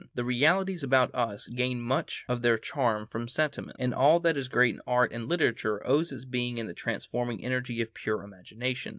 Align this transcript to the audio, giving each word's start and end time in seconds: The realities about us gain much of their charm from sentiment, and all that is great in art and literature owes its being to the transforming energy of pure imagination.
The 0.15 0.23
realities 0.25 0.81
about 0.81 1.13
us 1.13 1.47
gain 1.47 1.79
much 1.79 2.25
of 2.27 2.41
their 2.41 2.57
charm 2.57 3.05
from 3.05 3.27
sentiment, 3.27 3.75
and 3.79 3.93
all 3.93 4.19
that 4.21 4.35
is 4.35 4.47
great 4.47 4.73
in 4.73 4.81
art 4.87 5.13
and 5.13 5.29
literature 5.29 5.85
owes 5.87 6.11
its 6.11 6.25
being 6.25 6.55
to 6.55 6.63
the 6.63 6.73
transforming 6.73 7.45
energy 7.45 7.83
of 7.83 7.93
pure 7.93 8.23
imagination. 8.23 8.89